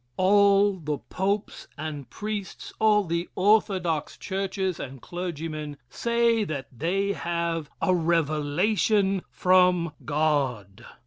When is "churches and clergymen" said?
4.17-5.77